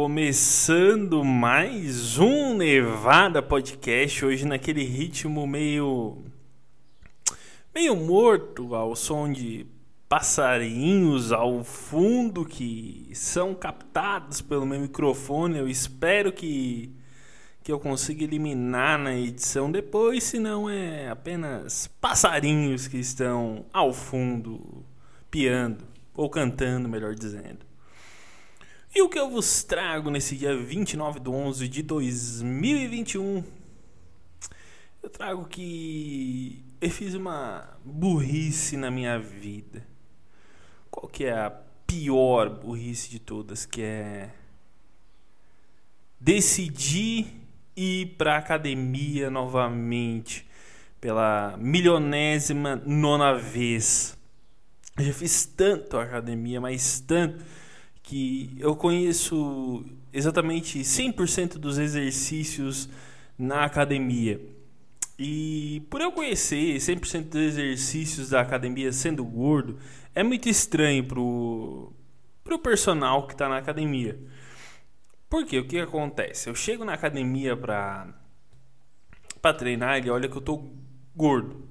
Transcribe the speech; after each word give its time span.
Começando 0.00 1.24
mais 1.24 2.18
um 2.18 2.54
Nevada 2.54 3.42
Podcast, 3.42 4.24
hoje 4.24 4.46
naquele 4.46 4.84
ritmo 4.84 5.44
meio 5.44 6.18
meio 7.74 7.96
morto, 7.96 8.76
ao 8.76 8.94
som 8.94 9.28
de 9.28 9.66
passarinhos 10.08 11.32
ao 11.32 11.64
fundo 11.64 12.44
que 12.44 13.10
são 13.12 13.52
captados 13.56 14.40
pelo 14.40 14.64
meu 14.64 14.78
microfone. 14.78 15.58
Eu 15.58 15.68
espero 15.68 16.30
que 16.30 16.94
que 17.64 17.72
eu 17.72 17.80
consiga 17.80 18.22
eliminar 18.22 19.00
na 19.00 19.16
edição 19.16 19.68
depois, 19.68 20.22
senão 20.22 20.70
é 20.70 21.08
apenas 21.08 21.88
passarinhos 22.00 22.86
que 22.86 22.98
estão 22.98 23.66
ao 23.72 23.92
fundo 23.92 24.84
piando 25.28 25.84
ou 26.14 26.30
cantando, 26.30 26.88
melhor 26.88 27.16
dizendo. 27.16 27.67
E 28.94 29.02
o 29.02 29.08
que 29.08 29.18
eu 29.18 29.28
vos 29.28 29.62
trago 29.62 30.10
nesse 30.10 30.34
dia 30.34 30.56
29 30.56 31.20
de 31.20 31.28
11 31.28 31.68
de 31.68 31.82
2021? 31.82 33.44
Eu 35.02 35.10
trago 35.10 35.44
que 35.44 36.64
eu 36.80 36.90
fiz 36.90 37.14
uma 37.14 37.76
burrice 37.84 38.76
na 38.76 38.90
minha 38.90 39.18
vida. 39.18 39.86
Qual 40.90 41.06
que 41.06 41.24
é 41.24 41.32
a 41.32 41.50
pior 41.86 42.48
burrice 42.48 43.10
de 43.10 43.18
todas? 43.18 43.66
Que 43.66 43.82
é 43.82 44.30
decidir 46.18 47.26
ir 47.76 48.16
para 48.16 48.38
academia 48.38 49.30
novamente 49.30 50.46
pela 50.98 51.56
milionésima 51.58 52.76
nona 52.86 53.34
vez. 53.34 54.16
Eu 54.96 55.04
já 55.04 55.12
fiz 55.12 55.44
tanto 55.44 55.98
academia, 55.98 56.60
mas 56.60 57.00
tanto 57.00 57.44
que 58.08 58.56
eu 58.58 58.74
conheço 58.74 59.84
exatamente 60.10 60.80
100% 60.80 61.58
dos 61.58 61.76
exercícios 61.76 62.88
na 63.36 63.66
academia. 63.66 64.40
E 65.18 65.82
por 65.90 66.00
eu 66.00 66.10
conhecer 66.10 66.76
100% 66.76 67.24
dos 67.24 67.42
exercícios 67.42 68.30
da 68.30 68.40
academia 68.40 68.90
sendo 68.92 69.22
gordo, 69.22 69.78
é 70.14 70.22
muito 70.22 70.48
estranho 70.48 71.04
pro, 71.06 71.92
pro 72.42 72.58
personal 72.58 73.26
que 73.26 73.34
está 73.34 73.46
na 73.46 73.58
academia. 73.58 74.18
Porque 75.28 75.58
o 75.58 75.68
que 75.68 75.78
acontece? 75.78 76.48
Eu 76.48 76.54
chego 76.54 76.86
na 76.86 76.94
academia 76.94 77.54
pra, 77.54 78.08
pra 79.42 79.52
treinar, 79.52 79.98
ele 79.98 80.08
olha 80.08 80.30
que 80.30 80.36
eu 80.36 80.40
tô 80.40 80.64
gordo. 81.14 81.68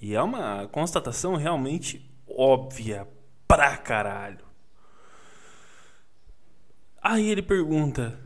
E 0.00 0.14
é 0.14 0.22
uma 0.22 0.66
constatação 0.68 1.34
realmente 1.34 2.10
óbvia 2.26 3.06
pra 3.46 3.76
caralho. 3.76 4.45
Aí 7.08 7.28
ele 7.28 7.40
pergunta: 7.40 8.18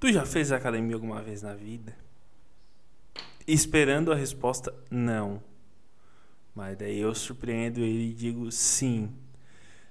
Tu 0.00 0.10
já 0.10 0.24
fez 0.24 0.50
academia 0.50 0.94
alguma 0.94 1.20
vez 1.20 1.42
na 1.42 1.54
vida? 1.54 1.94
Esperando 3.46 4.10
a 4.10 4.14
resposta 4.14 4.74
não. 4.90 5.42
Mas 6.54 6.78
daí 6.78 6.98
eu 6.98 7.14
surpreendo 7.14 7.80
ele 7.80 8.08
e 8.08 8.14
digo 8.14 8.50
sim. 8.50 9.14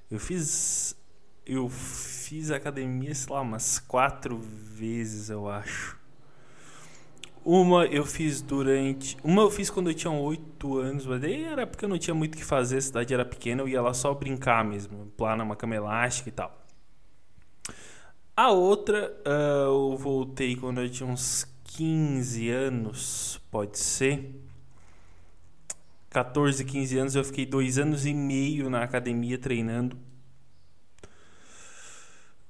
Eu 0.10 0.20
fiz 0.20 0.98
eu 1.46 1.70
fiz 1.70 2.50
academia, 2.50 3.14
sei 3.14 3.32
lá, 3.32 3.42
umas 3.42 3.78
quatro 3.78 4.40
vezes, 4.40 5.30
eu 5.30 5.48
acho. 5.48 5.96
Uma 7.46 7.86
eu 7.86 8.04
fiz 8.04 8.42
durante. 8.42 9.16
Uma 9.24 9.44
eu 9.44 9.52
fiz 9.52 9.70
quando 9.70 9.92
eu 9.92 9.94
tinha 9.94 10.12
oito 10.12 10.80
anos, 10.80 11.06
mas 11.06 11.22
daí 11.22 11.44
era 11.44 11.68
porque 11.68 11.86
eu 11.86 11.90
não 11.90 11.98
tinha 11.98 12.16
muito 12.16 12.34
o 12.34 12.38
que 12.38 12.44
fazer, 12.44 12.78
a 12.78 12.82
cidade 12.82 13.14
era 13.14 13.24
pequena, 13.24 13.62
eu 13.62 13.68
ia 13.68 13.82
lá 13.82 13.94
só 13.94 14.14
brincar 14.16 14.66
mesmo, 14.66 15.06
pular 15.16 15.38
numa 15.38 15.56
cama 15.56 15.76
elástica 15.76 16.30
e 16.30 16.32
tal. 16.32 16.66
A 18.36 18.52
outra 18.52 19.16
uh, 19.26 19.92
eu 19.92 19.98
voltei 19.98 20.56
quando 20.56 20.82
eu 20.82 20.90
tinha 20.90 21.08
uns 21.08 21.48
15 21.66 22.50
anos, 22.50 23.40
pode 23.52 23.78
ser. 23.78 24.42
14, 26.10 26.66
15 26.66 26.98
anos, 26.98 27.16
eu 27.16 27.24
fiquei 27.24 27.46
dois 27.46 27.78
anos 27.78 28.06
e 28.06 28.14
meio 28.14 28.70
na 28.70 28.82
academia 28.84 29.38
treinando 29.38 29.98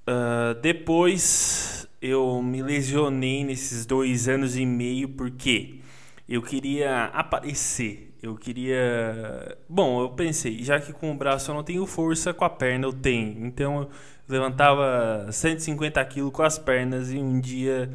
Uh, 0.08 0.54
depois 0.62 1.75
eu 2.06 2.42
me 2.42 2.62
lesionei 2.62 3.44
nesses 3.44 3.86
dois 3.86 4.28
anos 4.28 4.56
e 4.56 4.66
meio 4.66 5.10
porque 5.10 5.80
eu 6.28 6.42
queria 6.42 7.06
aparecer. 7.06 8.14
Eu 8.22 8.36
queria. 8.36 9.58
Bom, 9.70 10.02
eu 10.02 10.10
pensei, 10.10 10.64
já 10.64 10.80
que 10.80 10.92
com 10.94 11.12
o 11.12 11.16
braço 11.16 11.52
eu 11.52 11.56
não 11.56 11.64
tenho 11.64 11.86
força, 11.86 12.34
com 12.34 12.46
a 12.46 12.50
perna 12.50 12.86
eu 12.88 12.94
tenho. 12.94 13.46
Então 13.46 13.82
eu 13.82 13.90
levantava 14.28 15.28
150 15.32 16.04
quilos 16.06 16.32
com 16.32 16.44
as 16.44 16.58
pernas 16.58 17.12
e 17.12 17.18
um 17.18 17.40
dia 17.40 17.92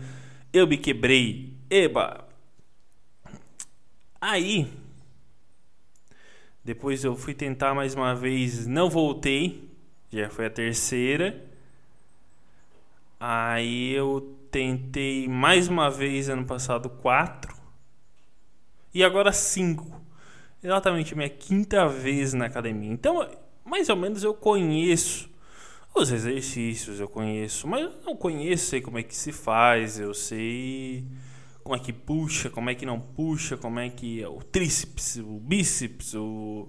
eu 0.52 0.66
me 0.66 0.76
quebrei. 0.76 1.54
Eba! 1.68 2.24
Aí, 4.20 4.68
depois 6.64 7.02
eu 7.04 7.16
fui 7.16 7.34
tentar 7.34 7.74
mais 7.74 7.94
uma 7.94 8.14
vez, 8.14 8.66
não 8.66 8.90
voltei. 8.90 9.68
Já 10.12 10.28
foi 10.28 10.46
a 10.46 10.50
terceira. 10.50 11.49
Aí 13.22 13.92
eu 13.92 14.34
tentei 14.50 15.28
mais 15.28 15.68
uma 15.68 15.90
vez 15.90 16.30
ano 16.30 16.46
passado 16.46 16.88
quatro 16.88 17.54
e 18.94 19.04
agora 19.04 19.30
cinco. 19.30 20.00
Exatamente 20.62 21.14
minha 21.14 21.28
quinta 21.28 21.86
vez 21.86 22.32
na 22.32 22.46
academia. 22.46 22.90
Então, 22.90 23.28
mais 23.62 23.90
ou 23.90 23.96
menos 23.96 24.24
eu 24.24 24.32
conheço 24.32 25.28
os 25.94 26.10
exercícios, 26.10 26.98
eu 26.98 27.08
conheço, 27.08 27.68
mas 27.68 27.82
eu 27.82 27.92
não 28.06 28.16
conheço, 28.16 28.70
sei 28.70 28.80
como 28.80 28.98
é 28.98 29.02
que 29.02 29.14
se 29.14 29.32
faz, 29.32 29.98
eu 30.00 30.14
sei 30.14 31.04
como 31.62 31.76
é 31.76 31.78
que 31.78 31.92
puxa, 31.92 32.48
como 32.48 32.70
é 32.70 32.74
que 32.74 32.86
não 32.86 32.98
puxa, 32.98 33.54
como 33.54 33.78
é 33.80 33.90
que 33.90 34.22
é 34.22 34.28
o 34.28 34.42
tríceps, 34.42 35.16
o 35.16 35.38
bíceps, 35.38 36.14
o 36.14 36.68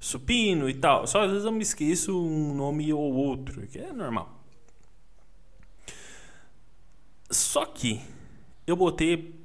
supino 0.00 0.68
e 0.68 0.74
tal. 0.74 1.06
Só 1.06 1.22
às 1.22 1.30
vezes 1.30 1.44
eu 1.44 1.52
me 1.52 1.62
esqueço 1.62 2.20
um 2.20 2.52
nome 2.52 2.92
ou 2.92 3.14
outro, 3.14 3.64
que 3.68 3.78
é 3.78 3.92
normal. 3.92 4.43
Só 7.34 7.66
que 7.66 8.00
eu 8.66 8.76
botei. 8.76 9.42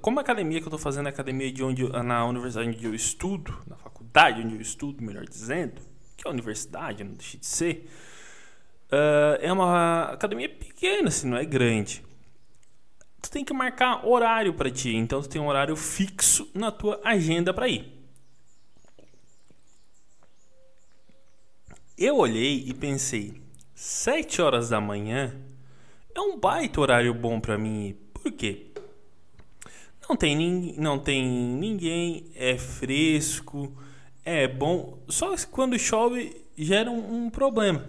Como 0.00 0.18
a 0.18 0.22
academia 0.22 0.58
que 0.58 0.64
eu 0.64 0.68
estou 0.68 0.78
fazendo, 0.78 1.06
a 1.06 1.10
academia 1.10 1.50
de 1.50 1.62
onde 1.62 1.86
na 1.88 2.24
universidade 2.26 2.68
onde 2.68 2.84
eu 2.84 2.94
estudo, 2.94 3.56
na 3.66 3.76
faculdade 3.76 4.40
onde 4.42 4.54
eu 4.54 4.60
estudo, 4.60 5.02
melhor 5.02 5.24
dizendo, 5.24 5.80
que 6.16 6.26
é 6.26 6.28
a 6.28 6.32
universidade, 6.32 7.04
não 7.04 7.12
deixa 7.12 7.36
de 7.36 7.46
ser, 7.46 7.90
uh, 8.90 9.38
é 9.40 9.52
uma 9.52 10.04
academia 10.04 10.48
pequena, 10.48 11.08
assim, 11.08 11.28
não 11.28 11.36
é 11.36 11.44
grande. 11.44 12.02
Tu 13.20 13.30
tem 13.30 13.44
que 13.44 13.52
marcar 13.52 14.06
horário 14.06 14.54
para 14.54 14.70
ti, 14.70 14.94
então 14.94 15.20
tu 15.20 15.28
tem 15.28 15.40
um 15.40 15.48
horário 15.48 15.76
fixo 15.76 16.50
na 16.54 16.70
tua 16.70 17.00
agenda 17.04 17.52
para 17.52 17.68
ir. 17.68 17.92
Eu 21.96 22.16
olhei 22.16 22.64
e 22.66 22.72
pensei, 22.72 23.40
7 23.74 24.40
horas 24.40 24.70
da 24.70 24.80
manhã 24.80 25.34
é 26.14 26.20
um 26.20 26.38
baita 26.38 26.80
horário 26.80 27.12
bom 27.12 27.40
para 27.40 27.58
mim. 27.58 27.96
Por 28.12 28.30
quê? 28.32 28.66
Não 30.08 30.16
tem, 30.16 30.74
não 30.78 30.98
tem 30.98 31.26
ninguém, 31.26 32.30
é 32.34 32.56
fresco, 32.56 33.72
é 34.24 34.46
bom. 34.46 35.02
Só 35.08 35.34
quando 35.50 35.78
chove 35.78 36.44
gera 36.56 36.90
um, 36.90 37.26
um 37.26 37.30
problema. 37.30 37.84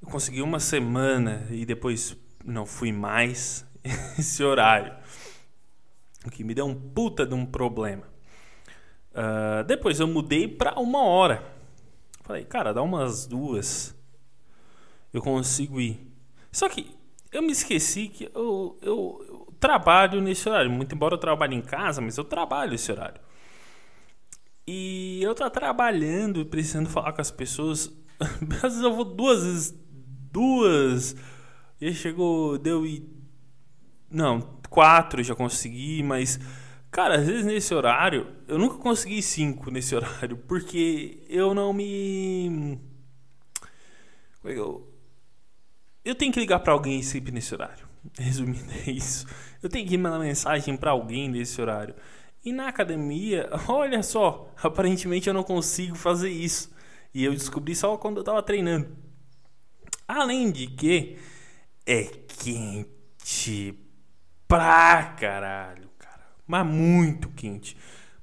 Eu 0.00 0.08
consegui 0.08 0.42
uma 0.42 0.58
semana 0.58 1.46
e 1.50 1.64
depois 1.64 2.16
não 2.44 2.66
fui 2.66 2.92
mais 2.92 3.64
esse 4.18 4.42
horário. 4.42 4.94
O 6.26 6.30
que 6.30 6.44
me 6.44 6.54
deu 6.54 6.66
um 6.66 6.74
puta 6.74 7.24
de 7.24 7.34
um 7.34 7.46
problema. 7.46 8.04
Uh, 9.12 9.64
depois 9.64 10.00
eu 10.00 10.06
mudei 10.06 10.48
para 10.48 10.78
uma 10.78 11.02
hora. 11.02 11.42
Falei, 12.22 12.44
cara, 12.44 12.72
dá 12.72 12.82
umas 12.82 13.26
duas. 13.26 13.94
Eu 15.12 15.22
consigo 15.22 15.80
ir. 15.80 16.11
Só 16.52 16.68
que 16.68 16.94
eu 17.32 17.42
me 17.42 17.50
esqueci 17.50 18.08
que 18.08 18.30
eu, 18.34 18.78
eu, 18.82 19.24
eu 19.26 19.54
trabalho 19.58 20.20
nesse 20.20 20.46
horário. 20.48 20.70
Muito 20.70 20.94
embora 20.94 21.14
eu 21.14 21.18
trabalhe 21.18 21.56
em 21.56 21.62
casa, 21.62 22.02
mas 22.02 22.18
eu 22.18 22.24
trabalho 22.24 22.74
esse 22.74 22.92
horário. 22.92 23.20
E 24.66 25.20
eu 25.22 25.34
tô 25.34 25.48
trabalhando 25.48 26.40
e 26.40 26.44
precisando 26.44 26.90
falar 26.90 27.14
com 27.14 27.22
as 27.22 27.30
pessoas. 27.30 27.90
Às 28.20 28.62
vezes 28.62 28.82
eu 28.82 28.94
vou 28.94 29.04
duas 29.04 29.42
vezes. 29.42 29.74
Duas. 30.30 31.16
E 31.80 31.92
chegou. 31.94 32.58
Deu 32.58 32.86
e. 32.86 33.10
Não, 34.10 34.40
quatro 34.68 35.22
já 35.22 35.34
consegui, 35.34 36.02
mas. 36.02 36.38
Cara, 36.90 37.16
às 37.16 37.26
vezes 37.26 37.46
nesse 37.46 37.74
horário. 37.74 38.26
Eu 38.46 38.58
nunca 38.58 38.76
consegui 38.76 39.22
cinco 39.22 39.70
nesse 39.70 39.94
horário. 39.96 40.36
Porque 40.36 41.24
eu 41.28 41.54
não 41.54 41.72
me. 41.72 42.78
É 44.44 44.52
eu 44.52 44.91
eu 46.04 46.14
tenho 46.14 46.32
que 46.32 46.40
ligar 46.40 46.60
para 46.60 46.72
alguém 46.72 47.02
sempre 47.02 47.32
nesse 47.32 47.54
horário. 47.54 47.86
Resumindo, 48.18 48.70
é 48.86 48.90
isso. 48.90 49.26
Eu 49.62 49.68
tenho 49.68 49.86
que 49.86 49.96
mandar 49.96 50.18
mensagem 50.18 50.76
para 50.76 50.90
alguém 50.90 51.28
nesse 51.28 51.60
horário. 51.60 51.94
E 52.44 52.52
na 52.52 52.68
academia, 52.68 53.48
olha 53.68 54.02
só, 54.02 54.52
aparentemente 54.62 55.28
eu 55.28 55.34
não 55.34 55.44
consigo 55.44 55.94
fazer 55.94 56.30
isso. 56.30 56.72
E 57.14 57.24
eu 57.24 57.32
descobri 57.32 57.74
só 57.74 57.96
quando 57.96 58.18
eu 58.18 58.24
tava 58.24 58.42
treinando. 58.42 58.88
Além 60.08 60.50
de 60.50 60.66
que 60.66 61.18
é 61.86 62.04
quente 62.04 63.78
pra 64.48 65.14
caralho, 65.18 65.88
cara. 65.98 66.26
Mas 66.46 66.66
muito 66.66 67.28
quente. 67.30 67.76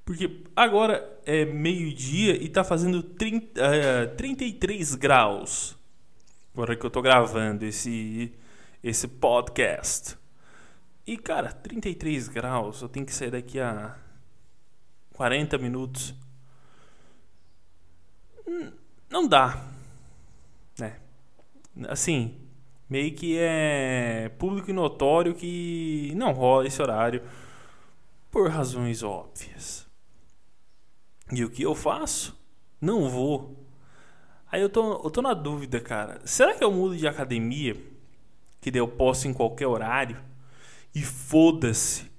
Porque 0.04 0.44
agora 0.56 1.20
é 1.26 1.46
meio-dia 1.46 2.36
e 2.44 2.50
tá 2.50 2.64
fazendo 2.64 3.04
30, 3.04 3.62
uh, 3.62 4.16
33 4.16 4.96
graus. 4.96 5.79
Agora 6.60 6.76
que 6.76 6.86
eu 6.86 6.90
tô 6.90 7.02
gravando 7.02 7.64
esse, 7.64 8.34
esse 8.84 9.08
podcast. 9.08 10.18
E 11.08 11.16
cara, 11.16 11.54
33 11.54 12.28
graus, 12.28 12.82
eu 12.82 12.90
tenho 12.90 13.06
que 13.06 13.14
sair 13.14 13.32
daqui 13.32 13.62
a 13.62 13.98
40 15.14 15.58
minutos. 15.58 16.14
Não 19.10 19.26
dá. 19.26 19.66
Né? 20.78 21.00
Assim, 21.88 22.38
meio 22.90 23.16
que 23.16 23.38
é 23.40 24.28
público 24.38 24.70
e 24.70 24.74
notório 24.74 25.34
que 25.34 26.12
não 26.18 26.34
rola 26.34 26.68
esse 26.68 26.82
horário 26.82 27.24
por 28.30 28.50
razões 28.50 29.02
óbvias. 29.02 29.88
E 31.32 31.42
o 31.42 31.50
que 31.50 31.64
eu 31.64 31.74
faço? 31.74 32.38
Não 32.82 33.08
vou. 33.08 33.59
Aí 34.52 34.62
eu 34.62 34.70
tô, 34.70 35.04
eu 35.04 35.12
tô 35.12 35.22
na 35.22 35.34
dúvida, 35.34 35.80
cara. 35.80 36.22
Será 36.26 36.56
que 36.56 36.64
eu 36.64 36.72
mudo 36.72 36.98
de 36.98 37.08
academia? 37.08 37.76
Que 38.60 38.72
daí 38.72 38.82
eu 38.82 38.88
posso 38.88 39.28
em 39.28 39.34
qualquer 39.34 39.68
horário? 39.68 40.18
E 40.94 41.02
foda-se. 41.02 42.10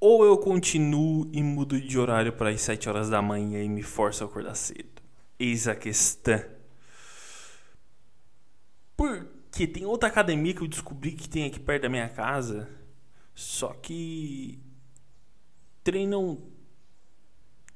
Ou 0.00 0.24
eu 0.24 0.38
continuo 0.38 1.28
e 1.32 1.42
mudo 1.42 1.80
de 1.80 1.98
horário 1.98 2.32
para 2.32 2.50
as 2.50 2.60
7 2.62 2.88
horas 2.88 3.10
da 3.10 3.20
manhã 3.20 3.62
e 3.62 3.68
me 3.68 3.82
forço 3.82 4.24
a 4.24 4.26
acordar 4.26 4.54
cedo? 4.54 5.02
Eis 5.38 5.68
a 5.68 5.74
questão. 5.74 6.42
Porque 8.96 9.66
tem 9.66 9.84
outra 9.84 10.08
academia 10.08 10.54
que 10.54 10.62
eu 10.62 10.68
descobri 10.68 11.12
que 11.12 11.28
tem 11.28 11.44
aqui 11.44 11.60
perto 11.60 11.82
da 11.82 11.88
minha 11.88 12.08
casa. 12.08 12.68
Só 13.34 13.68
que 13.74 14.58
treinam 15.84 16.42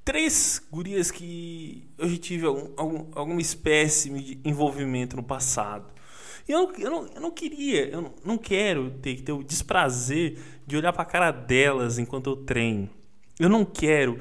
três 0.04 0.60
gurias 0.70 1.10
que 1.10 1.88
eu 1.96 2.08
já 2.08 2.16
tive 2.16 2.46
algum, 2.46 2.72
algum, 2.76 3.06
alguma 3.14 3.40
espécie 3.40 4.10
de 4.10 4.40
envolvimento 4.44 5.16
no 5.16 5.22
passado. 5.22 5.93
E 6.49 6.52
eu, 6.52 6.72
eu, 6.78 6.90
não, 6.90 7.06
eu 7.06 7.20
não 7.20 7.31
queria, 7.31 7.88
eu 7.88 8.12
não, 8.25 8.37
quero 8.37 8.90
ter 8.90 9.20
ter 9.20 9.32
o 9.32 9.44
desprazer 9.44 10.38
de 10.66 10.76
olhar 10.76 10.93
para 10.93 11.02
a 11.02 11.06
cara 11.06 11.31
delas 11.31 11.99
enquanto 11.99 12.31
eu 12.31 12.37
treino. 12.37 12.90
Eu 13.38 13.49
não 13.49 13.64
quero, 13.64 14.19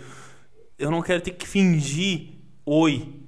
eu 0.78 0.92
não 0.92 1.02
quero 1.02 1.22
ter 1.22 1.32
que 1.32 1.48
fingir 1.48 2.34
oi. 2.66 3.22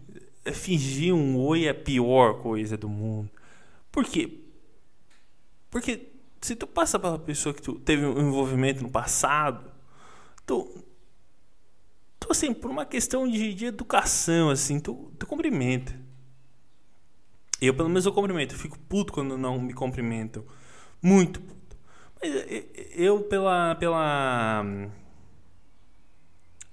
Fingir 0.54 1.14
um 1.14 1.38
oi 1.38 1.66
é 1.66 1.70
a 1.70 1.74
pior 1.74 2.42
coisa 2.42 2.78
do 2.78 2.90
mundo. 2.90 3.30
Por 3.92 4.04
quê? 4.06 4.42
Porque 5.72 6.10
se 6.42 6.56
tu 6.56 6.68
passa 6.68 7.00
pela 7.00 7.18
pessoa 7.18 7.54
que 7.54 7.62
tu 7.62 7.76
teve 7.76 8.06
um 8.06 8.28
envolvimento 8.28 8.84
no 8.84 8.92
passado, 8.92 9.72
tu, 10.46 10.70
tu 12.24 12.32
assim, 12.32 12.54
por 12.54 12.72
uma 12.72 12.86
questão 12.86 13.28
de, 13.28 13.54
de 13.54 13.66
educação, 13.66 14.50
assim, 14.50 14.80
tu, 14.80 15.12
tu 15.20 15.28
cumprimenta. 15.28 15.94
Eu, 17.62 17.74
pelo 17.74 17.90
menos, 17.90 18.06
eu 18.06 18.14
cumprimento. 18.14 18.56
Eu 18.56 18.60
fico 18.60 18.80
puto 18.80 19.14
quando 19.14 19.38
não 19.38 19.60
me 19.60 19.74
cumprimentam. 19.74 20.44
Muito 21.02 21.42
puto. 21.42 21.78
Mas 22.22 22.32
eu, 22.96 23.22
pela. 23.24 23.76
pela 23.76 24.66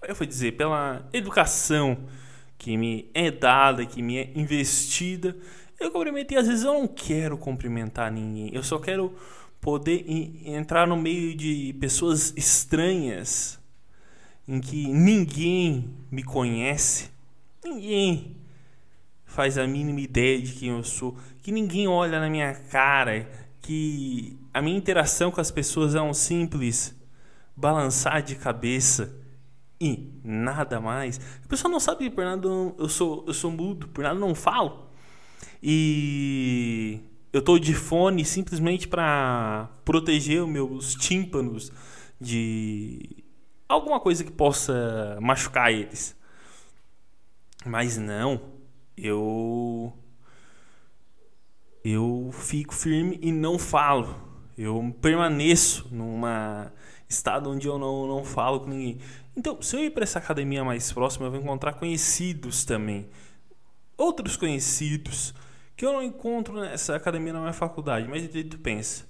eu 0.02 0.14
vou 0.14 0.26
dizer, 0.26 0.56
pela 0.56 1.08
educação 1.12 2.08
que 2.56 2.76
me 2.76 3.10
é 3.12 3.30
dada, 3.30 3.84
que 3.84 4.02
me 4.02 4.18
é 4.18 4.32
investida, 4.34 5.36
eu 5.78 5.90
cumprimentei. 5.90 6.38
Às 6.38 6.46
vezes 6.46 6.64
eu 6.64 6.72
não 6.72 6.88
quero 6.88 7.36
cumprimentar 7.36 8.10
ninguém. 8.10 8.50
Eu 8.54 8.62
só 8.62 8.78
quero 8.78 9.14
poder 9.60 10.04
entrar 10.44 10.86
no 10.86 10.96
meio 10.96 11.36
de 11.36 11.74
pessoas 11.78 12.32
estranhas 12.36 13.59
em 14.50 14.60
que 14.60 14.88
ninguém 14.88 15.94
me 16.10 16.24
conhece. 16.24 17.08
Ninguém 17.64 18.36
faz 19.24 19.56
a 19.56 19.64
mínima 19.64 20.00
ideia 20.00 20.42
de 20.42 20.54
quem 20.54 20.70
eu 20.70 20.82
sou, 20.82 21.16
que 21.40 21.52
ninguém 21.52 21.86
olha 21.86 22.18
na 22.18 22.28
minha 22.28 22.52
cara, 22.52 23.30
que 23.62 24.36
a 24.52 24.60
minha 24.60 24.76
interação 24.76 25.30
com 25.30 25.40
as 25.40 25.52
pessoas 25.52 25.94
é 25.94 26.02
um 26.02 26.12
simples 26.12 27.00
balançar 27.56 28.24
de 28.24 28.34
cabeça 28.34 29.16
e 29.80 30.10
nada 30.24 30.80
mais. 30.80 31.20
A 31.44 31.46
pessoa 31.46 31.70
não 31.70 31.78
sabe 31.78 32.10
por 32.10 32.24
nada 32.24 32.48
eu 32.76 32.88
sou 32.88 33.24
eu 33.28 33.32
sou 33.32 33.52
mudo, 33.52 33.86
por 33.86 34.02
nada 34.02 34.18
não 34.18 34.34
falo. 34.34 34.90
E 35.62 36.98
eu 37.32 37.40
tô 37.40 37.56
de 37.56 37.72
fone 37.72 38.24
simplesmente 38.24 38.88
para 38.88 39.70
proteger 39.84 40.42
os 40.42 40.48
meus 40.48 40.94
tímpanos 40.96 41.70
de 42.20 43.19
alguma 43.70 44.00
coisa 44.00 44.24
que 44.24 44.32
possa 44.32 45.16
machucar 45.20 45.72
eles. 45.72 46.16
Mas 47.64 47.96
não, 47.96 48.40
eu 48.96 49.92
eu 51.84 52.30
fico 52.32 52.74
firme 52.74 53.18
e 53.22 53.32
não 53.32 53.58
falo. 53.58 54.28
Eu 54.58 54.94
permaneço 55.00 55.88
numa 55.90 56.72
estado 57.08 57.50
onde 57.50 57.66
eu 57.66 57.78
não, 57.78 58.06
não 58.06 58.24
falo 58.24 58.60
com 58.60 58.68
ninguém. 58.68 58.98
Então, 59.36 59.62
se 59.62 59.76
eu 59.76 59.84
ir 59.84 59.90
para 59.90 60.02
essa 60.02 60.18
academia 60.18 60.64
mais 60.64 60.92
próxima, 60.92 61.26
eu 61.26 61.30
vou 61.30 61.40
encontrar 61.40 61.74
conhecidos 61.74 62.64
também. 62.64 63.08
Outros 63.96 64.36
conhecidos 64.36 65.34
que 65.76 65.86
eu 65.86 65.92
não 65.92 66.02
encontro 66.02 66.60
nessa 66.60 66.96
academia 66.96 67.32
na 67.32 67.40
minha 67.40 67.52
faculdade. 67.52 68.06
Mas 68.08 68.28
tu 68.28 68.58
pensa, 68.58 69.06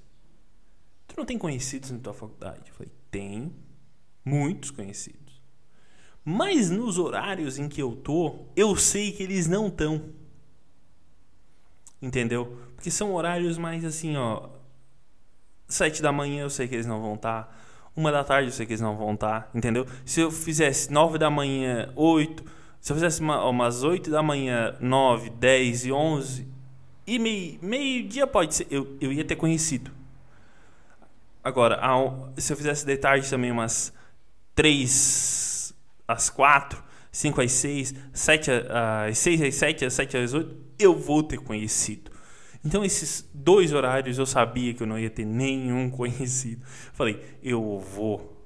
tu 1.09 1.15
não 1.17 1.25
tem 1.25 1.39
conhecidos 1.39 1.91
na 1.91 1.99
tua 1.99 2.15
faculdade? 2.15 2.63
Eu 2.69 2.75
falei, 2.75 2.93
tem 3.11 3.53
muitos 4.31 4.71
conhecidos. 4.71 5.43
Mas 6.25 6.71
nos 6.71 6.99
horários 6.99 7.59
em 7.59 7.69
que 7.69 7.83
eu 7.83 7.97
tô, 7.97 8.47
eu 8.55 8.77
sei 8.77 9.11
que 9.11 9.23
eles 9.23 9.49
não 9.49 9.67
estão. 9.67 10.03
Entendeu? 12.01 12.57
Porque 12.75 12.91
são 12.91 13.13
horários 13.15 13.59
mais 13.59 13.85
assim, 13.85 14.17
ó. 14.17 14.49
Sete 15.67 16.01
da 16.01 16.13
manhã 16.13 16.43
eu 16.43 16.51
sei 16.51 16.69
que 16.69 16.75
eles 16.75 16.87
não 16.87 17.01
vão 17.01 17.15
estar. 17.15 17.45
Tá. 17.45 17.53
Uma 17.97 18.13
da 18.13 18.23
tarde 18.23 18.49
eu 18.49 18.53
sei 18.53 18.67
que 18.67 18.73
eles 18.73 18.81
não 18.81 18.97
vão 18.97 19.15
estar. 19.15 19.43
Tá, 19.43 19.51
entendeu? 19.55 19.87
Se 20.05 20.21
eu 20.21 20.31
fizesse 20.31 20.93
nove 20.93 21.19
da 21.19 21.29
manhã, 21.29 21.93
oito. 21.97 22.45
Se 22.81 22.93
eu 22.93 22.97
fizesse 22.97 23.21
uma, 23.21 23.45
umas 23.47 23.83
oito 23.83 24.11
da 24.11 24.23
manhã, 24.23 24.77
nove, 24.81 25.31
dez 25.31 25.85
e 25.85 25.93
onze, 25.93 26.49
e 27.07 27.19
meio, 27.19 27.59
meio 27.61 28.09
dia 28.09 28.27
pode 28.27 28.55
ser. 28.55 28.67
Eu, 28.71 28.97
eu 29.01 29.13
ia 29.13 29.25
ter 29.25 29.37
conhecido. 29.37 29.91
Agora, 31.43 31.81
se 32.37 32.53
eu 32.53 32.57
fizesse 32.57 32.87
de 32.87 32.97
tarde 32.97 33.29
também 33.29 33.51
umas 33.51 33.93
3 34.61 35.75
às 36.07 36.29
4, 36.29 36.85
5 37.11 37.41
às 37.41 37.53
6, 37.53 37.95
7 38.13 38.51
às 39.09 39.17
6 39.17 39.41
às 39.41 39.55
7, 39.55 39.91
7 39.91 40.17
às 40.19 40.35
8, 40.35 40.55
eu 40.79 40.95
vou 40.95 41.23
ter 41.23 41.39
conhecido. 41.39 42.11
Então, 42.63 42.85
esses 42.85 43.27
dois 43.33 43.73
horários 43.73 44.19
eu 44.19 44.27
sabia 44.27 44.75
que 44.75 44.83
eu 44.83 44.87
não 44.87 44.99
ia 44.99 45.09
ter 45.09 45.25
nenhum 45.25 45.89
conhecido. 45.91 46.63
Falei, 46.93 47.19
eu 47.43 47.79
vou. 47.79 48.37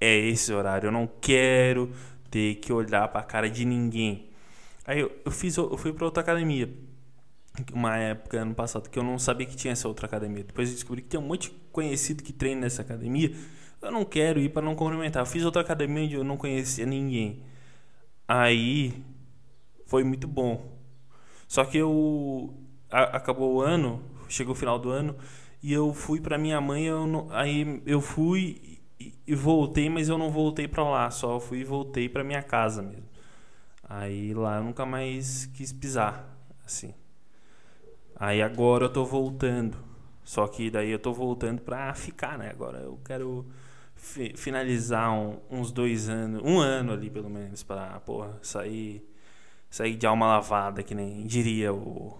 É 0.00 0.16
esse 0.20 0.54
horário. 0.54 0.86
Eu 0.86 0.92
não 0.92 1.06
quero 1.20 1.92
ter 2.30 2.54
que 2.54 2.72
olhar 2.72 3.06
para 3.08 3.20
a 3.20 3.24
cara 3.24 3.50
de 3.50 3.66
ninguém. 3.66 4.30
Aí 4.86 5.00
eu, 5.00 5.12
eu, 5.22 5.30
fiz, 5.30 5.54
eu 5.58 5.76
fui 5.76 5.92
para 5.92 6.06
outra 6.06 6.22
academia 6.22 6.72
uma 7.74 7.98
época 7.98 8.40
ano 8.40 8.54
passado 8.54 8.88
que 8.88 8.98
eu 8.98 9.02
não 9.02 9.18
sabia 9.18 9.46
que 9.46 9.54
tinha 9.54 9.72
essa 9.72 9.86
outra 9.86 10.06
academia. 10.06 10.44
Depois 10.44 10.70
eu 10.70 10.74
descobri 10.74 11.02
que 11.02 11.08
tem 11.08 11.20
um 11.20 11.22
monte 11.22 11.50
de 11.50 11.56
conhecido 11.70 12.22
que 12.22 12.32
treina 12.32 12.62
nessa 12.62 12.80
academia. 12.80 13.30
Eu 13.82 13.90
não 13.90 14.04
quero 14.04 14.40
ir 14.40 14.48
para 14.48 14.62
não 14.62 14.76
cumprimentar. 14.76 15.22
Eu 15.22 15.26
fiz 15.26 15.44
outra 15.44 15.60
academia 15.60 16.04
onde 16.04 16.14
eu 16.14 16.24
não 16.24 16.36
conhecia 16.36 16.86
ninguém. 16.86 17.42
Aí 18.26 19.02
foi 19.86 20.04
muito 20.04 20.28
bom. 20.28 20.72
Só 21.48 21.64
que 21.64 21.78
eu 21.78 22.54
a, 22.90 23.16
acabou 23.16 23.56
o 23.56 23.60
ano, 23.60 24.00
chegou 24.28 24.52
o 24.54 24.56
final 24.56 24.78
do 24.78 24.90
ano 24.90 25.16
e 25.62 25.72
eu 25.72 25.92
fui 25.92 26.20
para 26.20 26.38
minha 26.38 26.60
mãe, 26.60 26.84
eu 26.84 27.06
não, 27.06 27.28
aí 27.30 27.82
eu 27.84 28.00
fui 28.00 28.80
e, 28.98 29.14
e 29.26 29.34
voltei, 29.34 29.90
mas 29.90 30.08
eu 30.08 30.16
não 30.16 30.30
voltei 30.30 30.68
para 30.68 30.84
lá, 30.84 31.10
só 31.10 31.40
fui 31.40 31.58
e 31.60 31.64
voltei 31.64 32.08
para 32.08 32.24
minha 32.24 32.42
casa 32.42 32.82
mesmo. 32.82 33.08
Aí 33.82 34.32
lá 34.32 34.58
eu 34.58 34.64
nunca 34.64 34.86
mais 34.86 35.46
quis 35.46 35.72
pisar, 35.72 36.26
assim. 36.64 36.94
Aí 38.16 38.40
agora 38.40 38.86
eu 38.86 38.92
tô 38.92 39.04
voltando. 39.04 39.76
Só 40.24 40.46
que 40.46 40.70
daí 40.70 40.90
eu 40.90 40.98
tô 40.98 41.12
voltando 41.12 41.60
pra 41.60 41.92
ficar, 41.94 42.38
né? 42.38 42.50
Agora 42.50 42.78
eu 42.78 42.98
quero 43.04 43.44
fi 44.02 44.32
finalizar 44.36 45.12
um, 45.12 45.38
uns 45.48 45.70
dois 45.70 46.08
anos, 46.08 46.42
um 46.44 46.58
ano 46.58 46.92
ali 46.92 47.08
pelo 47.08 47.30
menos, 47.30 47.62
pra 47.62 48.00
porra, 48.00 48.36
sair, 48.42 49.02
sair 49.70 49.96
de 49.96 50.04
alma 50.06 50.26
lavada, 50.26 50.82
que 50.82 50.94
nem 50.94 51.24
diria 51.24 51.72
o, 51.72 52.18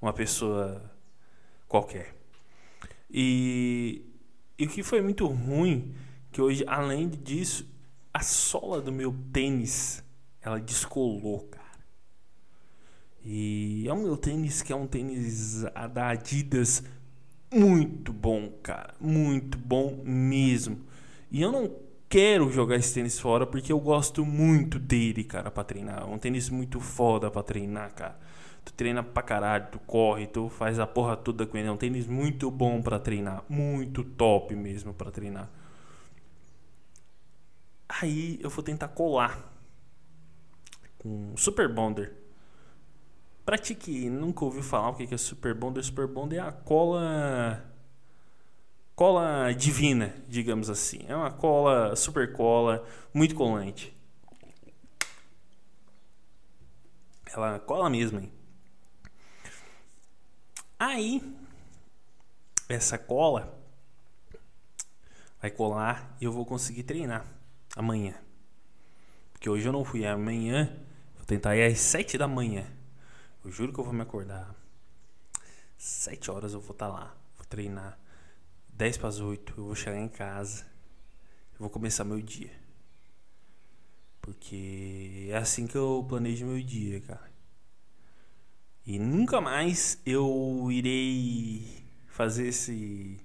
uma 0.00 0.12
pessoa 0.12 0.92
qualquer. 1.66 2.14
E, 3.10 4.04
e 4.58 4.66
o 4.66 4.68
que 4.68 4.82
foi 4.82 5.00
muito 5.00 5.26
ruim, 5.26 5.94
que 6.30 6.42
hoje, 6.42 6.62
além 6.66 7.08
disso, 7.08 7.66
a 8.12 8.20
sola 8.20 8.82
do 8.82 8.92
meu 8.92 9.16
tênis, 9.32 10.04
ela 10.42 10.60
descolou, 10.60 11.40
cara. 11.48 11.64
E 13.24 13.86
é 13.88 13.92
o 13.92 13.96
meu 13.96 14.16
tênis 14.16 14.60
que 14.60 14.72
é 14.72 14.76
um 14.76 14.86
tênis 14.86 15.62
da 15.92 16.10
Adidas 16.10 16.82
muito 17.52 18.12
bom, 18.12 18.50
cara. 18.62 18.94
Muito 19.00 19.56
bom 19.56 20.02
mesmo. 20.04 20.86
E 21.30 21.42
eu 21.42 21.52
não 21.52 21.70
quero 22.08 22.50
jogar 22.50 22.76
esse 22.76 22.94
tênis 22.94 23.18
fora 23.18 23.46
porque 23.46 23.72
eu 23.72 23.78
gosto 23.78 24.24
muito 24.24 24.78
dele, 24.78 25.24
cara, 25.24 25.50
pra 25.50 25.64
treinar. 25.64 26.02
É 26.02 26.04
um 26.04 26.18
tênis 26.18 26.48
muito 26.48 26.80
foda 26.80 27.30
pra 27.30 27.42
treinar, 27.42 27.92
cara. 27.94 28.18
Tu 28.64 28.72
treina 28.72 29.02
pra 29.02 29.22
caralho, 29.22 29.68
tu 29.70 29.78
corre, 29.80 30.26
tu 30.26 30.48
faz 30.48 30.78
a 30.78 30.86
porra 30.86 31.16
toda 31.16 31.46
com 31.46 31.56
ele. 31.56 31.68
É 31.68 31.72
um 31.72 31.76
tênis 31.76 32.06
muito 32.06 32.50
bom 32.50 32.82
pra 32.82 32.98
treinar. 32.98 33.44
Muito 33.48 34.02
top 34.04 34.54
mesmo 34.54 34.92
pra 34.94 35.10
treinar. 35.10 35.50
Aí 37.88 38.38
eu 38.42 38.50
vou 38.50 38.62
tentar 38.62 38.88
colar 38.88 39.52
com 40.98 41.32
Super 41.36 41.72
Bonder. 41.72 42.14
Pra 43.44 43.56
ti 43.56 43.74
que 43.74 44.10
nunca 44.10 44.44
ouviu 44.44 44.62
falar 44.62 44.90
o 44.90 44.94
que 44.94 45.14
é 45.14 45.16
Super 45.16 45.54
Bonder, 45.54 45.82
Super 45.82 46.06
Bonder 46.06 46.38
é 46.38 46.42
a 46.42 46.52
cola 46.52 47.64
cola 48.98 49.54
divina, 49.54 50.12
digamos 50.26 50.68
assim. 50.68 50.98
É 51.06 51.14
uma 51.14 51.30
cola, 51.30 51.94
super 51.94 52.32
cola, 52.32 52.84
muito 53.14 53.32
colante. 53.32 53.96
Ela 57.26 57.60
cola 57.60 57.88
mesmo, 57.88 58.18
hein? 58.18 58.32
Aí, 60.76 61.22
essa 62.68 62.98
cola 62.98 63.56
vai 65.40 65.52
colar 65.52 66.16
e 66.20 66.24
eu 66.24 66.32
vou 66.32 66.44
conseguir 66.44 66.82
treinar 66.82 67.24
amanhã. 67.76 68.16
Porque 69.32 69.48
hoje 69.48 69.64
eu 69.64 69.72
não 69.72 69.84
fui. 69.84 70.04
Amanhã 70.04 70.76
vou 71.14 71.24
tentar 71.24 71.54
ir 71.54 71.70
às 71.70 71.78
7 71.78 72.18
da 72.18 72.26
manhã. 72.26 72.66
Eu 73.44 73.52
juro 73.52 73.72
que 73.72 73.78
eu 73.78 73.84
vou 73.84 73.94
me 73.94 74.02
acordar. 74.02 74.52
7 75.76 76.32
horas 76.32 76.52
eu 76.52 76.60
vou 76.60 76.72
estar 76.72 76.88
tá 76.88 76.92
lá. 76.92 77.16
Vou 77.36 77.46
treinar. 77.46 77.96
10 78.78 78.96
para 78.96 79.08
as 79.08 79.18
8 79.18 79.54
eu 79.58 79.64
vou 79.64 79.74
chegar 79.74 79.98
em 79.98 80.08
casa. 80.08 80.64
Eu 81.52 81.58
vou 81.58 81.68
começar 81.68 82.04
meu 82.04 82.22
dia. 82.22 82.52
Porque 84.20 85.26
é 85.30 85.36
assim 85.36 85.66
que 85.66 85.76
eu 85.76 86.06
planejo 86.08 86.46
meu 86.46 86.62
dia, 86.62 87.00
cara. 87.00 87.28
E 88.86 88.96
nunca 88.96 89.40
mais 89.40 90.00
eu 90.06 90.68
irei 90.70 91.84
fazer 92.06 92.46
esse 92.46 93.18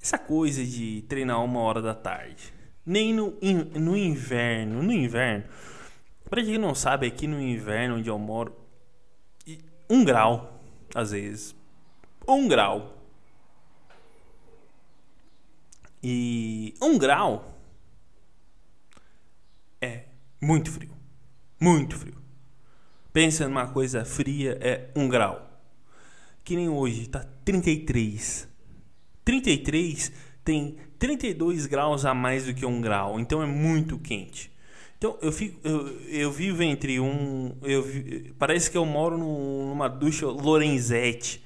essa 0.00 0.18
coisa 0.18 0.64
de 0.64 1.02
treinar 1.08 1.42
uma 1.42 1.58
hora 1.58 1.82
da 1.82 1.92
tarde. 1.92 2.54
Nem 2.84 3.12
no, 3.12 3.36
in, 3.42 3.56
no 3.76 3.96
inverno. 3.96 4.84
No 4.84 4.92
inverno, 4.92 5.46
pra 6.30 6.44
quem 6.44 6.58
não 6.58 6.76
sabe, 6.76 7.08
aqui 7.08 7.26
no 7.26 7.40
inverno 7.40 7.96
onde 7.96 8.08
eu 8.08 8.18
moro, 8.20 8.56
um 9.90 10.04
grau, 10.04 10.62
às 10.94 11.10
vezes. 11.10 11.56
Um 12.28 12.46
grau. 12.46 12.95
E 16.08 16.72
um 16.80 16.96
grau 16.96 17.58
é 19.80 20.04
muito 20.40 20.70
frio. 20.70 20.92
Muito 21.58 21.96
frio. 21.96 22.14
Pensa 23.12 23.48
numa 23.48 23.66
coisa 23.66 24.04
fria, 24.04 24.56
é 24.60 24.88
um 24.94 25.08
grau. 25.08 25.60
Que 26.44 26.54
nem 26.54 26.68
hoje, 26.68 27.08
tá 27.08 27.26
33. 27.44 28.46
33 29.24 30.12
tem 30.44 30.76
32 30.96 31.66
graus 31.66 32.04
a 32.04 32.14
mais 32.14 32.46
do 32.46 32.54
que 32.54 32.64
um 32.64 32.80
grau, 32.80 33.18
então 33.18 33.42
é 33.42 33.46
muito 33.46 33.98
quente. 33.98 34.52
Então 34.96 35.18
eu 35.20 35.32
fico, 35.32 35.58
eu, 35.66 35.88
eu 36.08 36.30
vivo 36.30 36.62
entre 36.62 37.00
um, 37.00 37.52
eu 37.62 37.84
parece 38.38 38.70
que 38.70 38.78
eu 38.78 38.86
moro 38.86 39.18
numa 39.18 39.88
ducha 39.88 40.24
Lorenzetti 40.28 41.44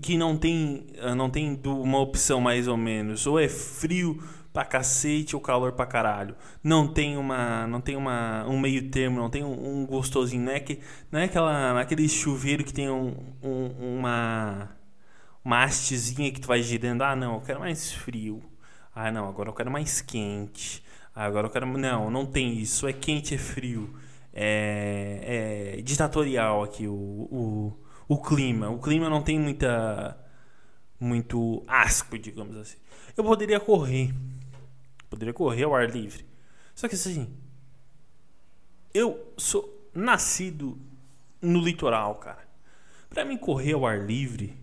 que 0.00 0.16
não 0.18 0.36
tem, 0.36 0.86
ah, 1.00 1.14
não 1.14 1.30
tem 1.30 1.60
uma 1.64 1.98
opção 1.98 2.40
mais 2.40 2.68
ou 2.68 2.76
menos. 2.76 3.26
Ou 3.26 3.38
é 3.40 3.48
frio 3.48 4.22
pra 4.52 4.64
cacete 4.64 5.36
ou 5.36 5.42
calor 5.42 5.72
pra 5.72 5.86
caralho. 5.86 6.34
Não 6.62 6.88
tem 6.88 7.16
uma, 7.16 7.66
não 7.66 7.80
tem 7.80 7.96
uma, 7.96 8.46
um 8.46 8.58
meio 8.58 8.90
termo, 8.90 9.18
não 9.18 9.30
tem 9.30 9.44
um, 9.44 9.82
um 9.82 9.86
gostosinho. 9.86 10.44
Não 10.44 10.52
é, 10.52 10.60
que, 10.60 10.80
não 11.10 11.20
é 11.20 11.24
aquela, 11.24 11.80
aquele 11.80 12.08
chuveiro 12.08 12.64
que 12.64 12.72
tem 12.72 12.88
um, 12.90 13.14
um, 13.42 13.98
uma, 13.98 14.70
uma 15.44 15.64
hastezinha 15.64 16.30
que 16.32 16.40
tu 16.40 16.48
vai 16.48 16.62
girando. 16.62 17.02
Ah, 17.02 17.16
não, 17.16 17.34
eu 17.34 17.40
quero 17.40 17.60
mais 17.60 17.92
frio. 17.92 18.42
Ah, 18.94 19.10
não, 19.10 19.28
agora 19.28 19.50
eu 19.50 19.54
quero 19.54 19.70
mais 19.70 20.00
quente. 20.00 20.82
Ah, 21.14 21.24
agora 21.24 21.46
eu 21.46 21.50
quero... 21.50 21.66
Não, 21.66 22.10
não 22.10 22.26
tem 22.26 22.54
isso. 22.58 22.86
É 22.86 22.92
quente, 22.92 23.34
é 23.34 23.38
frio. 23.38 23.94
É, 24.32 25.76
é 25.78 25.82
ditatorial 25.82 26.62
aqui 26.62 26.86
o, 26.86 26.92
o 26.94 27.85
o 28.08 28.20
clima. 28.20 28.70
O 28.70 28.78
clima 28.78 29.08
não 29.08 29.22
tem 29.22 29.38
muita 29.38 30.18
muito 30.98 31.62
asco, 31.66 32.18
digamos 32.18 32.56
assim. 32.56 32.78
Eu 33.16 33.24
poderia 33.24 33.60
correr. 33.60 34.14
Poderia 35.10 35.34
correr 35.34 35.64
ao 35.64 35.74
ar 35.74 35.90
livre. 35.90 36.26
Só 36.74 36.88
que 36.88 36.94
assim, 36.94 37.36
eu 38.92 39.32
sou 39.36 39.90
nascido 39.94 40.78
no 41.40 41.60
litoral, 41.60 42.16
cara. 42.16 42.46
Para 43.08 43.24
mim 43.24 43.36
correr 43.36 43.72
ao 43.72 43.86
ar 43.86 44.00
livre 44.04 44.56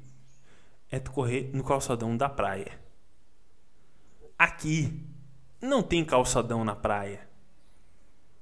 é 0.92 1.00
correr 1.00 1.50
no 1.54 1.64
calçadão 1.64 2.16
da 2.16 2.30
praia. 2.30 2.80
Aqui 4.38 5.02
não 5.62 5.82
tem 5.82 6.04
calçadão 6.04 6.64
na 6.64 6.76
praia. 6.76 7.28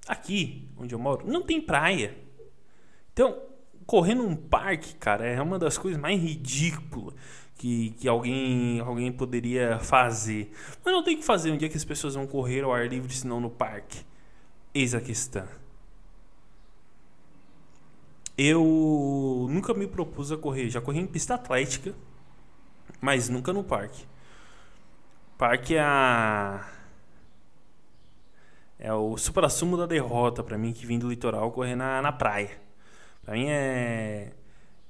Aqui, 0.07 0.69
onde 0.77 0.93
eu 0.93 0.99
moro, 0.99 1.25
não 1.27 1.43
tem 1.43 1.61
praia. 1.61 2.17
Então, 3.13 3.39
correr 3.91 4.15
num 4.15 4.37
parque, 4.37 4.95
cara, 4.95 5.27
é 5.27 5.41
uma 5.41 5.59
das 5.59 5.77
coisas 5.77 5.99
mais 5.99 6.17
ridículas 6.17 7.13
que, 7.57 7.89
que 7.99 8.07
alguém, 8.07 8.79
alguém 8.79 9.11
poderia 9.11 9.79
fazer. 9.79 10.49
Mas 10.81 10.93
não 10.93 11.03
tem 11.03 11.17
que 11.17 11.25
fazer 11.25 11.51
um 11.51 11.57
dia 11.57 11.67
que 11.67 11.75
as 11.75 11.83
pessoas 11.83 12.15
vão 12.15 12.25
correr 12.25 12.63
ao 12.63 12.73
ar 12.73 12.87
livre, 12.87 13.13
senão 13.13 13.41
no 13.41 13.49
parque. 13.49 14.05
Eis 14.73 14.95
a 14.95 15.01
questão. 15.01 15.45
Eu 18.37 19.45
nunca 19.49 19.73
me 19.73 19.85
propus 19.85 20.31
a 20.31 20.37
correr. 20.37 20.69
Já 20.69 20.79
corri 20.79 20.99
em 20.99 21.05
pista 21.05 21.35
atlética, 21.35 21.93
mas 23.01 23.27
nunca 23.27 23.51
no 23.51 23.61
parque. 23.61 24.05
Parque 25.37 25.75
é 25.75 25.81
a. 25.81 26.65
É 28.79 28.93
o 28.93 29.17
supra-sumo 29.17 29.75
da 29.75 29.85
derrota 29.85 30.41
para 30.41 30.57
mim 30.57 30.71
que 30.71 30.85
vim 30.85 30.97
do 30.97 31.09
litoral 31.09 31.51
correr 31.51 31.75
na, 31.75 32.01
na 32.01 32.13
praia. 32.13 32.70
Pra 33.23 33.33
mim 33.33 33.47
é. 33.49 34.33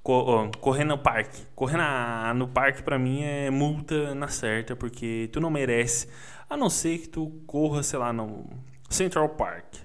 Correr 0.04 0.84
no 0.84 0.98
parque. 0.98 1.44
Correr 1.56 1.78
na, 1.78 2.34
no 2.34 2.48
parque 2.48 2.82
pra 2.82 2.98
mim 2.98 3.22
é 3.22 3.50
multa 3.52 4.16
na 4.16 4.28
certa, 4.28 4.76
porque 4.76 5.30
tu 5.32 5.40
não 5.40 5.50
merece. 5.52 6.08
A 6.50 6.58
não 6.58 6.70
ser 6.70 6.98
que 7.00 7.10
tu 7.10 7.30
corra, 7.46 7.84
sei 7.84 8.00
lá, 8.00 8.12
no 8.12 8.50
Central 8.90 9.30
Park. 9.30 9.76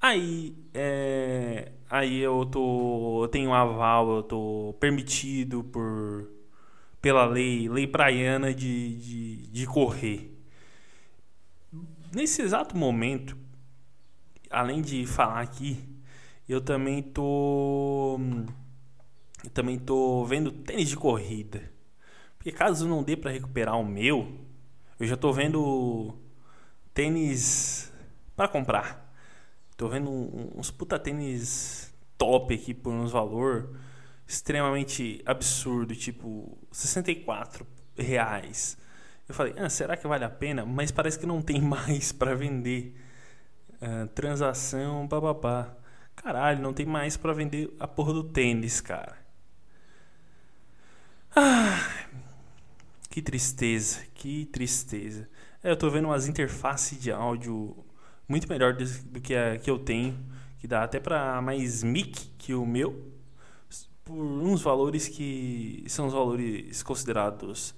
Aí, 0.00 0.54
é, 0.72 1.72
aí 1.90 2.20
eu 2.20 2.44
tô, 2.46 3.24
eu 3.24 3.28
tenho 3.28 3.50
um 3.50 3.54
aval, 3.54 4.16
eu 4.16 4.22
tô 4.22 4.76
permitido 4.78 5.64
por 5.64 6.28
pela 7.00 7.26
lei, 7.26 7.68
lei 7.68 7.86
praiana 7.86 8.54
de, 8.54 8.96
de, 8.96 9.36
de 9.48 9.66
correr. 9.66 10.34
Nesse 12.14 12.40
exato 12.40 12.76
momento, 12.76 13.36
além 14.50 14.80
de 14.80 15.04
falar 15.04 15.40
aqui, 15.40 15.84
eu 16.48 16.60
também 16.60 17.02
tô 17.02 18.18
eu 19.44 19.50
também 19.50 19.78
tô 19.78 20.24
vendo 20.24 20.50
tênis 20.52 20.88
de 20.88 20.96
corrida. 20.96 21.70
Porque 22.38 22.52
caso 22.52 22.88
não 22.88 23.02
dê 23.02 23.16
para 23.16 23.30
recuperar 23.30 23.78
o 23.78 23.84
meu, 23.84 24.38
eu 24.98 25.06
já 25.06 25.16
tô 25.16 25.32
vendo 25.32 26.14
tênis 26.92 27.92
para 28.36 28.48
comprar. 28.48 29.12
Tô 29.76 29.88
vendo 29.88 30.10
uns 30.56 30.70
puta 30.70 30.98
tênis 30.98 31.92
top 32.16 32.54
aqui 32.54 32.72
por 32.72 32.92
uns 32.92 33.10
valor 33.10 33.76
extremamente 34.26 35.22
absurdo, 35.26 35.94
tipo 35.94 36.56
64 36.70 37.66
reais. 37.96 38.78
Eu 39.28 39.34
falei, 39.34 39.54
ah, 39.56 39.68
será 39.68 39.96
que 39.96 40.06
vale 40.06 40.24
a 40.24 40.30
pena? 40.30 40.64
Mas 40.64 40.90
parece 40.90 41.18
que 41.18 41.26
não 41.26 41.42
tem 41.42 41.60
mais 41.62 42.12
para 42.12 42.34
vender. 42.34 42.94
Uh, 43.74 44.06
transação, 44.08 45.06
bababá. 45.06 45.76
Caralho, 46.24 46.62
não 46.62 46.72
tem 46.72 46.86
mais 46.86 47.18
para 47.18 47.34
vender 47.34 47.70
a 47.78 47.86
porra 47.86 48.14
do 48.14 48.24
tênis, 48.24 48.80
cara. 48.80 49.14
Ah, 51.36 52.06
que 53.10 53.20
tristeza, 53.20 54.00
que 54.14 54.46
tristeza. 54.46 55.28
É, 55.62 55.70
eu 55.70 55.76
tô 55.76 55.90
vendo 55.90 56.06
umas 56.06 56.26
interfaces 56.26 56.98
de 56.98 57.12
áudio 57.12 57.76
muito 58.26 58.48
melhor 58.48 58.74
do 58.74 59.20
que 59.20 59.34
a 59.34 59.58
que 59.58 59.70
eu 59.70 59.78
tenho, 59.78 60.18
que 60.58 60.66
dá 60.66 60.82
até 60.82 60.98
para 60.98 61.42
mais 61.42 61.82
mic 61.82 62.30
que 62.38 62.54
o 62.54 62.64
meu, 62.64 63.12
por 64.02 64.14
uns 64.16 64.62
valores 64.62 65.08
que 65.08 65.84
são 65.88 66.06
os 66.06 66.14
valores 66.14 66.82
considerados 66.82 67.74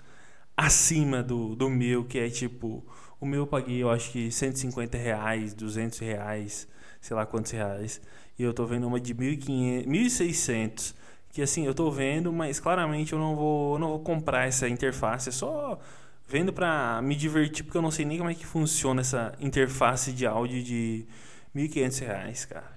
acima 0.56 1.22
do, 1.22 1.56
do 1.56 1.68
meu, 1.68 2.04
que 2.04 2.18
é 2.18 2.30
tipo, 2.30 2.84
o 3.20 3.26
meu 3.26 3.40
eu 3.40 3.46
paguei 3.46 3.82
eu 3.82 3.90
acho 3.90 4.10
que 4.12 4.30
150 4.30 4.96
reais, 4.98 5.54
200 5.54 5.98
reais 5.98 6.68
sei 7.06 7.16
lá 7.16 7.24
quantos 7.24 7.52
reais. 7.52 8.00
E 8.38 8.42
eu 8.42 8.52
tô 8.52 8.66
vendo 8.66 8.86
uma 8.86 9.00
de 9.00 9.14
1.500, 9.14 9.86
1.600, 9.86 10.94
que 11.30 11.42
assim, 11.42 11.66
eu 11.66 11.74
tô 11.74 11.90
vendo, 11.90 12.32
mas 12.32 12.60
claramente 12.60 13.12
eu 13.12 13.18
não 13.18 13.36
vou, 13.36 13.78
não 13.78 13.88
vou 13.88 14.00
comprar 14.00 14.46
essa 14.46 14.68
interface, 14.68 15.28
é 15.28 15.32
só 15.32 15.78
vendo 16.28 16.52
pra 16.52 17.00
me 17.02 17.14
divertir, 17.14 17.64
porque 17.64 17.78
eu 17.78 17.82
não 17.82 17.90
sei 17.90 18.04
nem 18.04 18.18
como 18.18 18.30
é 18.30 18.34
que 18.34 18.46
funciona 18.46 19.00
essa 19.00 19.34
interface 19.40 20.12
de 20.12 20.26
áudio 20.26 20.62
de 20.62 21.06
1.500 21.54 22.00
reais, 22.00 22.44
cara. 22.44 22.76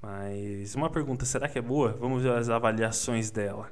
Mas 0.00 0.74
uma 0.74 0.88
pergunta, 0.88 1.24
será 1.24 1.48
que 1.48 1.58
é 1.58 1.62
boa? 1.62 1.92
Vamos 2.00 2.22
ver 2.22 2.32
as 2.32 2.48
avaliações 2.48 3.30
dela. 3.30 3.70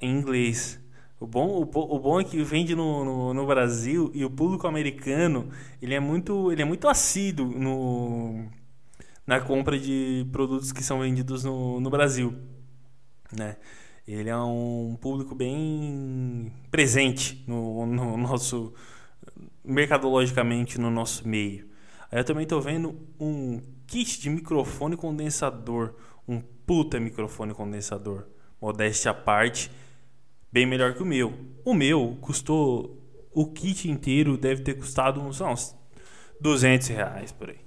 Em 0.00 0.10
inglês. 0.10 0.80
O 1.20 1.26
bom, 1.26 1.48
o, 1.48 1.62
o 1.62 1.98
bom 1.98 2.18
é 2.18 2.24
que 2.24 2.42
vende 2.42 2.74
no, 2.74 3.04
no, 3.04 3.34
no, 3.34 3.46
Brasil 3.46 4.10
e 4.14 4.24
o 4.24 4.30
público 4.30 4.66
americano 4.66 5.50
ele 5.80 5.94
é 5.94 6.00
muito, 6.00 6.50
ele 6.50 6.62
é 6.62 6.64
muito 6.64 6.88
assíduo 6.88 7.46
no, 7.46 8.46
na 9.26 9.38
compra 9.38 9.78
de 9.78 10.26
produtos 10.32 10.72
que 10.72 10.82
são 10.82 11.00
vendidos 11.00 11.44
no, 11.44 11.78
no 11.78 11.90
Brasil. 11.90 12.34
Né? 13.30 13.58
Ele 14.08 14.30
é 14.30 14.36
um 14.38 14.96
público 14.98 15.34
bem 15.34 16.50
presente 16.70 17.44
no, 17.46 17.84
no 17.84 18.16
nosso 18.16 18.72
mercadologicamente 19.62 20.80
no 20.80 20.90
nosso 20.90 21.28
meio. 21.28 21.68
Aí 22.10 22.18
eu 22.18 22.24
também 22.24 22.44
estou 22.44 22.60
vendo 22.60 22.98
um 23.20 23.60
kit 23.86 24.20
de 24.20 24.30
microfone 24.30 24.96
condensador, 24.96 25.94
um 26.26 26.40
puta 26.40 26.98
microfone 26.98 27.54
condensador. 27.54 28.26
Modéstia 28.60 29.10
à 29.12 29.14
parte, 29.14 29.70
bem 30.52 30.66
melhor 30.66 30.94
que 30.94 31.02
o 31.02 31.06
meu. 31.06 31.32
O 31.64 31.74
meu 31.74 32.16
custou. 32.20 32.98
O 33.32 33.52
kit 33.52 33.88
inteiro 33.88 34.36
deve 34.36 34.62
ter 34.62 34.74
custado 34.74 35.20
uns, 35.20 35.40
uns 35.40 35.76
200 36.40 36.88
reais 36.88 37.30
por 37.30 37.50
aí. 37.50 37.60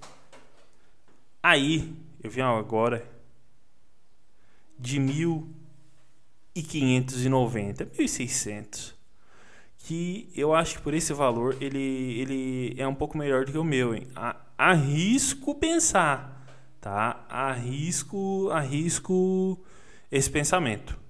Aí, 1.42 1.96
eu 2.22 2.30
vi 2.30 2.42
agora 2.42 3.10
de 4.78 5.00
1.590, 5.00 7.90
1.600. 7.92 8.94
Que 9.78 10.30
eu 10.36 10.54
acho 10.54 10.76
que 10.78 10.82
por 10.82 10.94
esse 10.94 11.14
valor 11.14 11.56
ele, 11.62 12.20
ele 12.20 12.76
é 12.78 12.88
um 12.88 12.96
pouco 12.96 13.18
melhor 13.18 13.46
do 13.46 13.52
que 13.52 13.58
o 13.58 13.64
meu, 13.64 13.94
hein? 13.94 14.08
Arrisco 14.58 15.56
pensar, 15.56 16.46
tá? 16.80 17.26
Arrisco, 17.30 18.50
arrisco 18.50 19.62
esse 20.10 20.30
pensamento. 20.30 21.03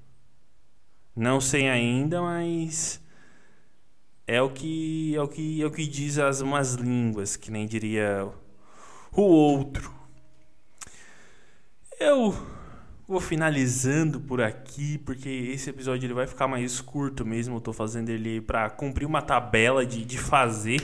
Não 1.15 1.39
sei 1.39 1.69
ainda, 1.69 2.21
mas 2.21 2.99
é 4.25 4.41
o 4.41 4.49
que 4.49 5.15
é 5.15 5.21
o 5.21 5.27
que 5.27 5.61
é 5.61 5.65
o 5.65 5.71
que 5.71 5.85
diz 5.85 6.17
as 6.17 6.41
umas 6.41 6.73
línguas, 6.73 7.35
que 7.35 7.51
nem 7.51 7.67
diria 7.67 8.27
o 9.11 9.21
outro. 9.21 9.93
Eu 11.99 12.35
vou 13.07 13.19
finalizando 13.19 14.19
por 14.19 14.41
aqui, 14.41 14.97
porque 14.97 15.29
esse 15.29 15.69
episódio 15.69 16.07
ele 16.07 16.13
vai 16.13 16.25
ficar 16.25 16.47
mais 16.47 16.81
curto 16.81 17.25
mesmo. 17.25 17.57
Eu 17.57 17.61
tô 17.61 17.73
fazendo 17.73 18.09
ele 18.09 18.41
para 18.41 18.69
cumprir 18.69 19.05
uma 19.05 19.21
tabela 19.21 19.85
de, 19.85 20.03
de 20.03 20.17
fazer 20.17 20.81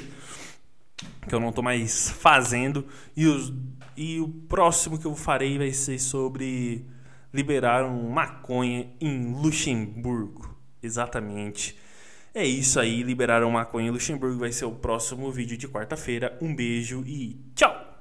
que 1.27 1.33
eu 1.33 1.39
não 1.39 1.51
tô 1.51 1.61
mais 1.61 2.09
fazendo 2.11 2.85
e 3.15 3.25
os 3.25 3.53
e 3.95 4.19
o 4.21 4.29
próximo 4.29 4.97
que 4.97 5.05
eu 5.05 5.13
farei 5.13 5.57
vai 5.57 5.73
ser 5.73 5.99
sobre 5.99 6.85
liberaram 7.33 8.09
maconha 8.09 8.89
em 8.99 9.33
Luxemburgo. 9.33 10.57
Exatamente. 10.81 11.77
É 12.33 12.45
isso 12.45 12.79
aí, 12.79 13.03
liberaram 13.03 13.51
maconha 13.51 13.87
em 13.87 13.91
Luxemburgo. 13.91 14.39
Vai 14.39 14.51
ser 14.51 14.65
o 14.65 14.71
próximo 14.71 15.31
vídeo 15.31 15.57
de 15.57 15.67
quarta-feira. 15.67 16.37
Um 16.41 16.55
beijo 16.55 17.03
e 17.05 17.39
tchau! 17.55 17.88